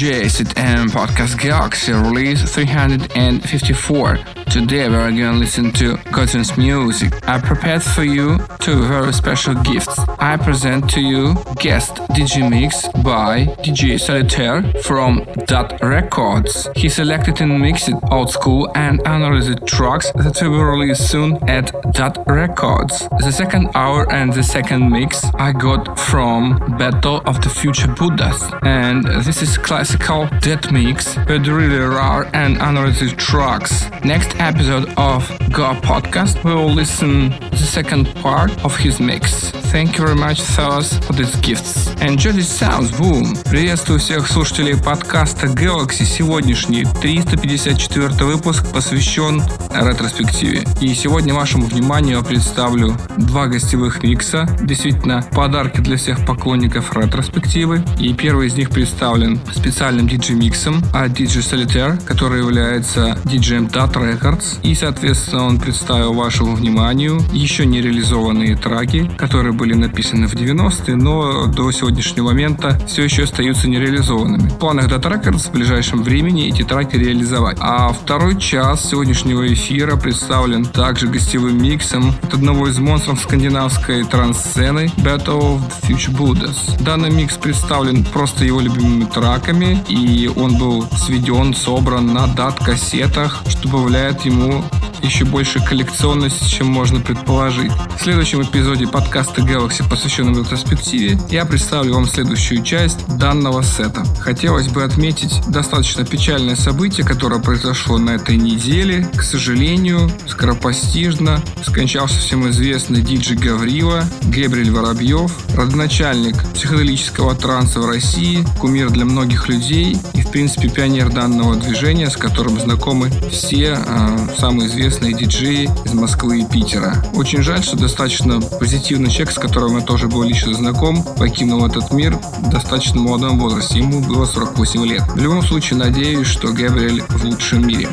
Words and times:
And 0.00 0.90
Podcast 0.90 1.40
Galaxy 1.40 1.92
release 1.92 2.40
354. 2.54 4.18
Today 4.48 4.88
we 4.88 4.94
are 4.94 5.10
gonna 5.10 5.32
listen 5.38 5.72
to 5.72 5.96
Cotton's 6.12 6.56
music. 6.56 7.12
I 7.28 7.40
prepared 7.40 7.82
for 7.82 8.04
you 8.04 8.38
two 8.60 8.86
very 8.86 9.12
special 9.12 9.54
gifts. 9.54 9.98
I 10.20 10.36
present 10.36 10.88
to 10.90 11.00
you 11.00 11.34
guest 11.56 11.96
DJ 12.14 12.48
mix 12.48 12.86
by 13.02 13.46
DJ 13.64 13.98
Solitaire 13.98 14.62
from 14.82 15.26
Dot 15.46 15.80
Records. 15.82 16.68
He 16.76 16.88
selected 16.88 17.40
and 17.40 17.60
mixed 17.60 17.90
old 18.12 18.30
school 18.30 18.70
and 18.76 19.02
unreleased 19.04 19.66
tracks 19.66 20.12
that 20.12 20.40
will 20.40 20.50
be 20.50 20.62
released 20.62 21.10
soon 21.10 21.38
at 21.48 21.72
Dot 21.98 22.16
Records. 22.28 23.08
The 23.18 23.32
second 23.32 23.70
hour 23.74 24.06
and 24.12 24.32
the 24.32 24.44
second 24.44 24.88
mix 24.88 25.24
I 25.34 25.50
got 25.50 25.98
from 25.98 26.56
Battle 26.78 27.20
of 27.26 27.42
the 27.42 27.48
Future 27.48 27.88
Buddhas. 27.88 28.40
And 28.62 29.04
this 29.24 29.42
is 29.42 29.58
classical 29.58 30.28
dead 30.40 30.70
mix 30.70 31.16
with 31.26 31.48
really 31.48 31.80
rare 31.80 32.30
and 32.34 32.56
unreleased 32.58 33.18
tracks. 33.18 33.90
Next 34.04 34.38
episode 34.38 34.94
of 34.96 35.26
Go 35.50 35.74
Podcast, 35.82 36.44
we 36.44 36.54
will 36.54 36.70
listen 36.70 37.30
to 37.30 37.50
the 37.50 37.56
second 37.78 38.14
part 38.14 38.52
of 38.64 38.76
his 38.76 39.00
mix. 39.00 39.50
Thank 39.72 39.98
you 39.98 40.04
very 40.04 40.16
much, 40.16 40.40
fellas, 40.40 40.98
for 40.98 41.14
these 41.14 41.34
gifts. 41.40 41.88
Enjoy 42.00 42.32
the 42.32 42.42
sounds, 42.42 42.92
boom! 42.96 43.36
Приветствую 43.50 43.98
всех 43.98 44.28
слушателей 44.28 44.76
подкаста 44.76 45.48
Galaxy. 45.48 46.04
Сегодняшний 46.04 46.84
354 46.84 48.24
выпуск 48.24 48.72
посвящен 48.72 49.42
ретроспективе. 49.74 50.64
И 50.80 50.94
сегодня 50.94 51.34
вашему 51.34 51.66
вниманию 51.66 52.18
я 52.18 52.22
представлю 52.24 52.96
два 53.16 53.46
гостевых 53.46 54.02
микса. 54.02 54.48
Действительно, 54.60 55.24
подарки 55.32 55.80
для 55.80 55.96
всех 55.96 56.24
поклонников 56.24 56.96
ретроспективы. 56.96 57.82
И 57.98 58.12
первый 58.14 58.48
из 58.48 58.54
них 58.54 58.70
представлен 58.70 59.40
специальным 59.52 60.08
диджей-миксом 60.08 60.82
от 60.92 61.10
DJ 61.10 61.42
Solitaire, 61.42 62.04
который 62.04 62.40
является 62.40 63.18
диджеем 63.24 63.66
Dot 63.66 63.94
Records. 63.94 64.60
И, 64.62 64.74
соответственно, 64.74 65.46
он 65.46 65.60
представил 65.60 66.12
вашему 66.12 66.54
вниманию 66.54 67.20
еще 67.32 67.66
не 67.66 67.80
реализованные 67.80 68.56
траки, 68.56 69.10
которые 69.18 69.52
были 69.52 69.74
написаны 69.74 70.28
в 70.28 70.34
90-е, 70.34 70.96
но 70.96 71.46
до 71.46 71.72
сегодняшнего 71.88 72.26
момента 72.26 72.78
все 72.86 73.04
еще 73.04 73.22
остаются 73.22 73.66
нереализованными. 73.66 74.50
В 74.50 74.58
планах 74.58 74.88
Data 74.88 75.10
Records 75.10 75.48
в 75.48 75.52
ближайшем 75.52 76.02
времени 76.02 76.46
эти 76.46 76.62
траки 76.62 76.96
реализовать. 76.96 77.56
А 77.60 77.88
второй 77.94 78.38
час 78.38 78.90
сегодняшнего 78.90 79.50
эфира 79.50 79.96
представлен 79.96 80.66
также 80.66 81.06
гостевым 81.06 81.62
миксом 81.62 82.14
от 82.22 82.34
одного 82.34 82.68
из 82.68 82.78
монстров 82.78 83.20
скандинавской 83.20 84.04
транс-сцены 84.04 84.92
Battle 84.98 85.56
of 85.56 85.62
the 85.62 85.96
Future 85.96 86.14
Buddhas. 86.14 86.82
Данный 86.84 87.10
микс 87.10 87.38
представлен 87.38 88.04
просто 88.04 88.44
его 88.44 88.60
любимыми 88.60 89.04
траками, 89.04 89.82
и 89.88 90.30
он 90.36 90.58
был 90.58 90.86
сведен, 90.94 91.54
собран 91.54 92.12
на 92.12 92.26
дат-кассетах, 92.26 93.42
что 93.48 93.62
добавляет 93.62 94.26
ему 94.26 94.62
еще 95.02 95.24
больше 95.24 95.60
коллекционности, 95.60 96.48
чем 96.48 96.66
можно 96.66 97.00
предположить. 97.00 97.72
В 97.96 98.02
следующем 98.02 98.42
эпизоде 98.42 98.86
подкаста 98.86 99.42
Galaxy, 99.42 99.88
посвященном 99.88 100.36
ретроспективе, 100.36 101.18
я 101.30 101.44
представлю 101.44 101.77
вам 101.86 102.06
следующую 102.06 102.62
часть 102.62 103.06
данного 103.16 103.62
сета. 103.62 104.04
Хотелось 104.20 104.68
бы 104.68 104.82
отметить 104.82 105.40
достаточно 105.48 106.04
печальное 106.04 106.56
событие, 106.56 107.06
которое 107.06 107.40
произошло 107.40 107.98
на 107.98 108.10
этой 108.10 108.36
неделе. 108.36 109.08
К 109.16 109.22
сожалению, 109.22 110.10
скоропостижно 110.26 111.40
скончался 111.62 112.18
всем 112.18 112.48
известный 112.50 113.02
диджей 113.02 113.36
Гаврила, 113.36 114.04
Гебриль 114.24 114.70
Воробьев, 114.70 115.32
родоначальник 115.54 116.36
психоделического 116.54 117.34
транса 117.34 117.80
в 117.80 117.86
России, 117.86 118.44
кумир 118.58 118.90
для 118.90 119.04
многих 119.04 119.48
людей 119.48 119.96
и, 120.14 120.22
в 120.22 120.30
принципе, 120.30 120.68
пионер 120.68 121.12
данного 121.12 121.56
движения, 121.56 122.10
с 122.10 122.16
которым 122.16 122.58
знакомы 122.58 123.10
все 123.30 123.78
э, 123.78 124.18
самые 124.38 124.68
известные 124.68 125.14
диджеи 125.14 125.70
из 125.84 125.92
Москвы 125.92 126.40
и 126.40 126.44
Питера. 126.44 127.04
Очень 127.14 127.42
жаль, 127.42 127.62
что 127.62 127.76
достаточно 127.76 128.40
позитивный 128.40 129.10
человек, 129.10 129.32
с 129.32 129.38
которым 129.38 129.76
я 129.76 129.82
тоже 129.82 130.08
был 130.08 130.22
лично 130.22 130.54
знаком, 130.54 131.02
покинул 131.02 131.64
этот 131.68 131.92
мир 131.92 132.16
в 132.16 132.50
достаточно 132.50 133.00
молодом 133.00 133.38
возрасте. 133.38 133.78
Ему 133.78 134.00
было 134.00 134.24
48 134.24 134.86
лет. 134.86 135.02
В 135.08 135.16
любом 135.16 135.42
случае, 135.42 135.78
надеюсь, 135.78 136.26
что 136.26 136.48
Габриэль 136.48 137.02
в 137.02 137.24
лучшем 137.24 137.66
мире. 137.66 137.88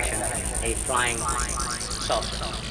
direction 0.00 0.20
a 0.62 0.74
flying 0.74 1.18
saucer. 1.18 2.70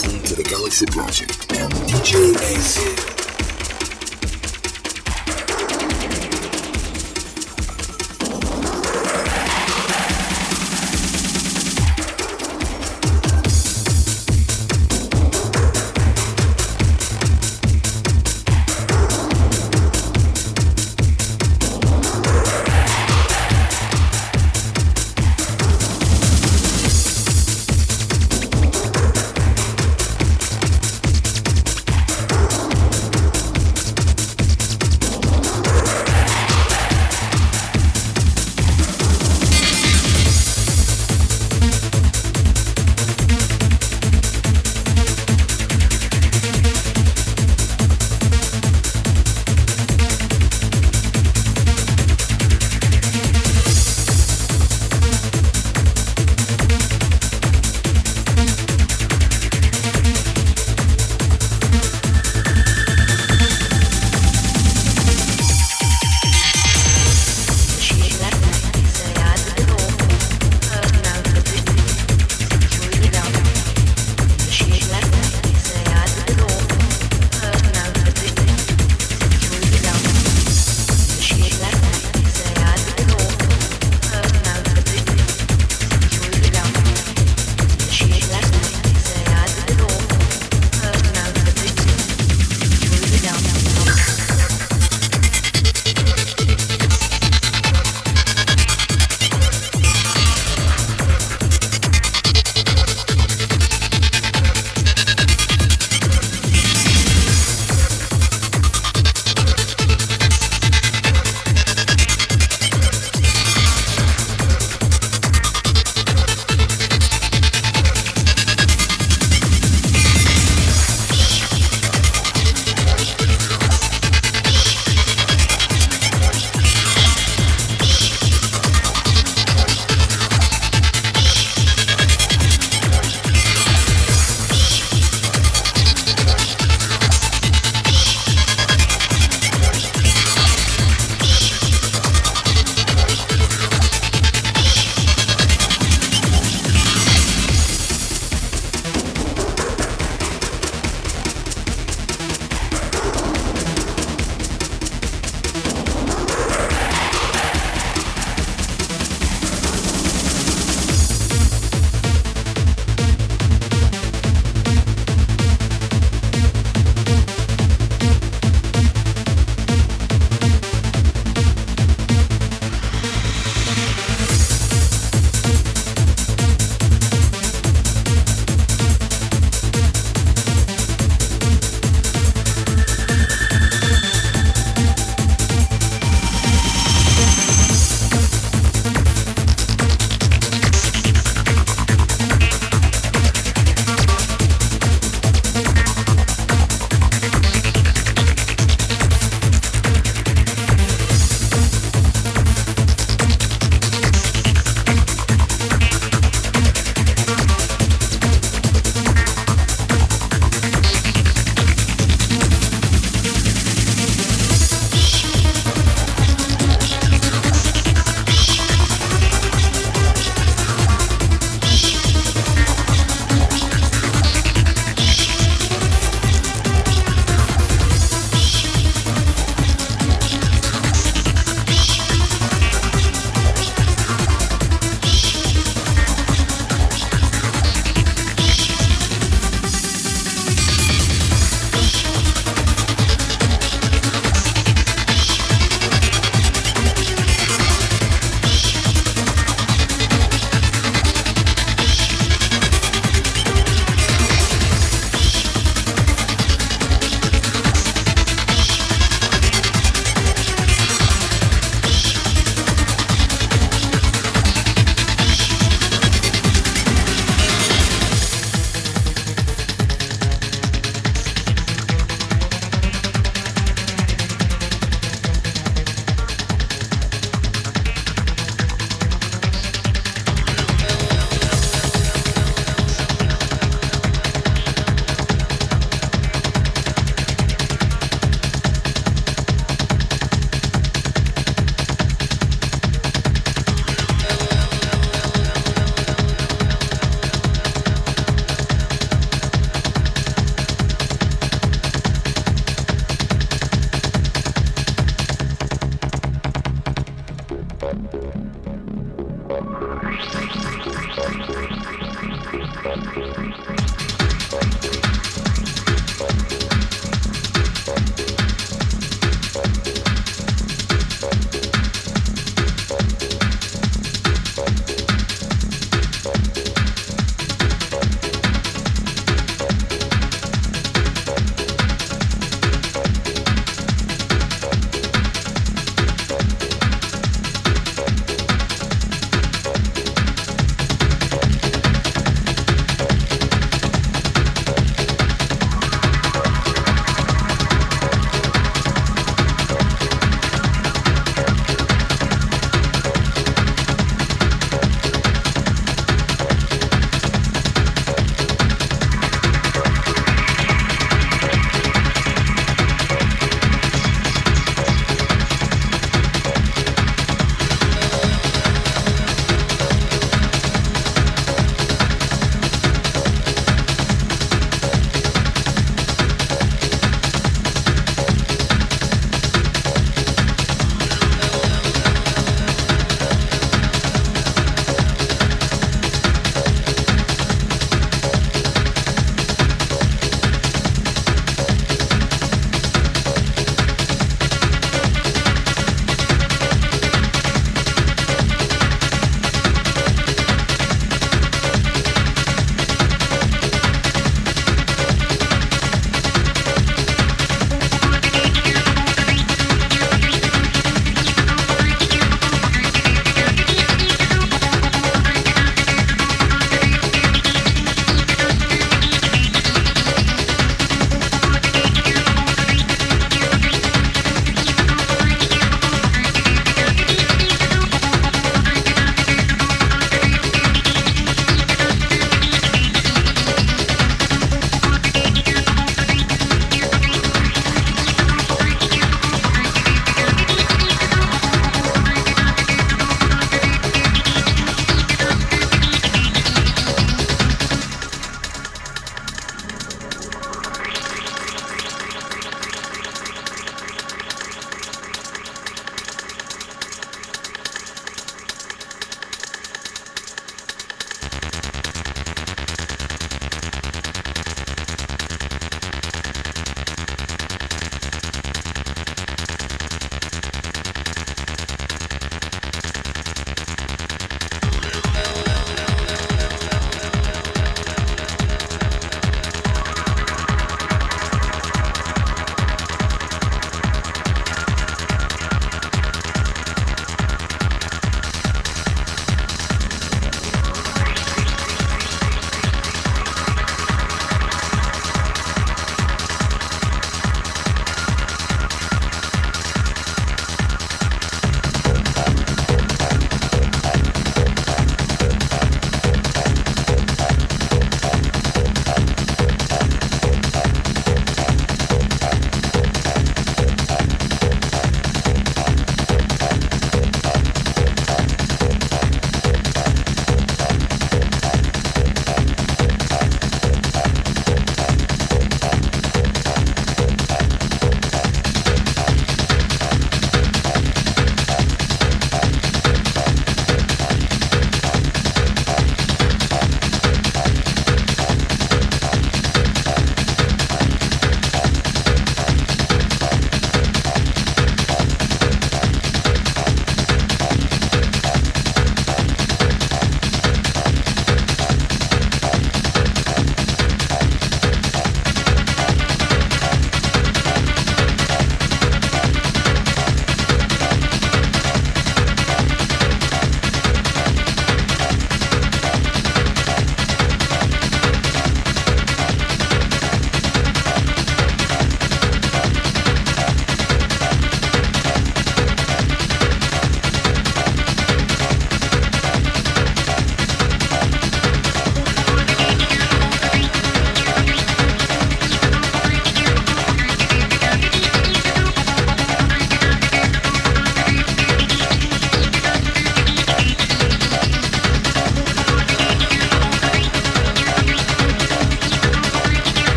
To 0.00 0.34
the 0.34 0.42
Galaxy 0.42 0.86
Project 0.86 1.52
and 1.52 1.70
DJ 1.86 2.34
AZ. 2.34 3.21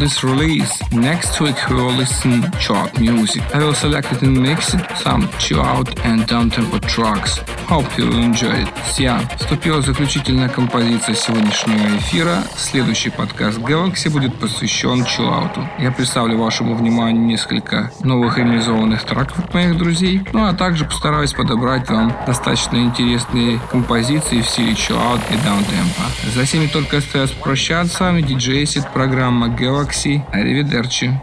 This 0.00 0.24
release. 0.24 0.72
Next 0.92 1.40
week 1.40 1.56
we 1.68 1.76
will 1.76 1.92
listen 1.92 2.42
out 2.70 2.98
music. 2.98 3.42
I 3.54 3.58
will 3.58 3.74
select 3.74 4.10
it 4.12 4.22
and 4.22 4.40
mix 4.40 4.72
it, 4.72 4.80
some 4.96 5.28
chill 5.38 5.60
out 5.60 5.88
and 6.06 6.26
down 6.26 6.48
tempo 6.48 6.78
tracks. 6.78 7.40
Hope 7.68 7.86
you 7.98 8.10
enjoy 8.10 8.64
it. 8.64 8.68
Сиан. 8.92 9.28
Вступила 9.38 9.82
заключительная 9.82 10.48
композиция 10.48 11.14
сегодняшнего 11.14 11.98
эфира. 11.98 12.42
Следующий 12.56 13.10
подкаст 13.10 13.58
Galaxy 13.58 14.08
будет 14.10 14.34
посвящен 14.40 15.04
чиллауту. 15.04 15.68
Я 15.78 15.92
представлю 15.92 16.38
вашему 16.38 16.74
вниманию 16.74 17.22
несколько 17.22 17.92
новых 18.02 18.38
реализованных 18.38 19.04
треков 19.04 19.38
от 19.38 19.52
моих 19.52 19.76
друзей, 19.76 20.22
ну 20.32 20.46
а 20.46 20.54
также 20.54 20.86
постараюсь 20.86 21.34
подобрать 21.34 21.88
вам 21.90 22.16
достаточно 22.26 22.78
интересные 22.78 23.60
композиции 23.70 24.40
в 24.40 24.48
стиле 24.48 24.74
чиллаут 24.74 25.20
и 25.30 25.36
даунтемпа. 25.44 26.04
За 26.26 26.44
всеми 26.44 26.66
только 26.66 26.98
остается 26.98 27.36
прощаться. 27.36 28.12
Диджей 28.20 28.66
программа 28.92 29.48
Galaxy. 29.48 30.22
Аривидерчи. 30.32 31.20